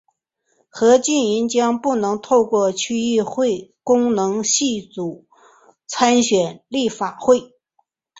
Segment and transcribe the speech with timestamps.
[0.71, 5.27] 何俊仁将不能透过区议会功能组别
[5.85, 7.53] 参选立法会。